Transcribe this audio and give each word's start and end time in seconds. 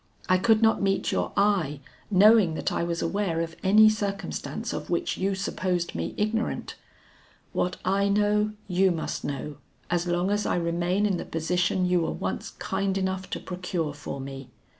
I 0.27 0.39
could 0.39 0.63
not 0.63 0.81
meet 0.81 1.11
your 1.11 1.31
eye, 1.37 1.79
knowing 2.09 2.55
that 2.55 2.71
I 2.71 2.81
was 2.81 3.03
aware 3.03 3.39
of 3.41 3.55
any 3.61 3.87
circumstance 3.87 4.73
of 4.73 4.89
which 4.89 5.15
you 5.15 5.35
supposed 5.35 5.93
me 5.93 6.15
ignorant. 6.17 6.73
What 7.53 7.77
I 7.85 8.09
know, 8.09 8.53
you 8.67 8.89
must 8.89 9.23
know, 9.23 9.57
as 9.91 10.07
long 10.07 10.31
as 10.31 10.43
I 10.43 10.55
remain 10.55 11.05
in 11.05 11.17
the 11.17 11.23
position 11.25 11.85
you 11.85 12.01
were 12.01 12.09
once 12.11 12.49
kind 12.57 12.97
enough 12.97 13.29
to 13.29 13.39
procure 13.39 13.93
for 13.93 14.19
me. 14.19 14.49